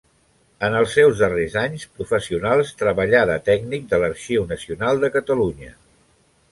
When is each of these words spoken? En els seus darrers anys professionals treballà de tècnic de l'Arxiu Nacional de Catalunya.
En 0.67 0.77
els 0.77 0.95
seus 0.99 1.19
darrers 1.23 1.57
anys 1.65 1.85
professionals 1.99 2.73
treballà 2.81 3.23
de 3.33 3.39
tècnic 3.51 3.87
de 3.93 4.01
l'Arxiu 4.05 4.49
Nacional 4.55 5.05
de 5.07 5.15
Catalunya. 5.21 5.77